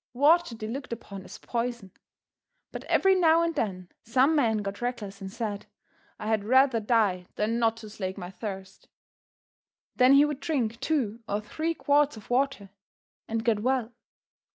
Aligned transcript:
Water 0.15 0.55
they 0.55 0.65
looked 0.67 0.91
upon 0.91 1.23
as 1.25 1.37
poison. 1.37 1.91
But 2.71 2.85
every 2.85 3.13
now 3.13 3.43
and 3.43 3.53
then 3.53 3.89
some 4.01 4.35
man 4.35 4.63
got 4.63 4.81
reckless 4.81 5.21
and 5.21 5.31
said, 5.31 5.67
"I 6.17 6.25
had 6.25 6.43
rather 6.43 6.79
die 6.79 7.27
than 7.35 7.59
not 7.59 7.77
to 7.77 7.89
slake 7.91 8.17
my 8.17 8.31
thirst." 8.31 8.87
Then 9.95 10.13
he 10.13 10.25
would 10.25 10.39
drink 10.39 10.79
two 10.79 11.19
or 11.29 11.39
three 11.39 11.75
quarts 11.75 12.17
of 12.17 12.31
water 12.31 12.71
and 13.27 13.45
get 13.45 13.59
well. 13.59 13.93